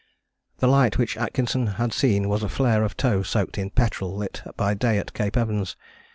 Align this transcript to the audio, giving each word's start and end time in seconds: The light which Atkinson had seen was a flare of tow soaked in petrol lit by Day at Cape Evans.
The 0.57 0.67
light 0.67 0.97
which 0.97 1.15
Atkinson 1.15 1.67
had 1.77 1.93
seen 1.93 2.27
was 2.27 2.41
a 2.41 2.49
flare 2.49 2.83
of 2.83 2.97
tow 2.97 3.21
soaked 3.21 3.59
in 3.59 3.69
petrol 3.69 4.15
lit 4.17 4.41
by 4.57 4.73
Day 4.73 4.97
at 4.97 5.13
Cape 5.13 5.37
Evans. 5.37 5.75